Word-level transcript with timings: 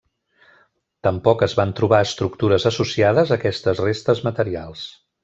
Tampoc 1.07 1.43
es 1.47 1.53
van 1.59 1.73
trobar 1.79 1.99
estructures 2.07 2.65
associades 2.71 3.35
a 3.35 3.39
aquestes 3.39 3.83
restes 3.87 4.25
materials. 4.31 4.89